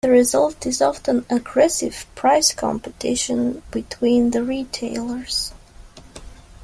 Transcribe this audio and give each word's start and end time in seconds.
The 0.01 0.09
result 0.09 0.65
is 0.65 0.81
often 0.81 1.27
aggressive 1.29 2.07
price 2.15 2.55
competition 2.55 3.61
between 3.69 4.31
the 4.31 4.43
retailers. 4.43 5.53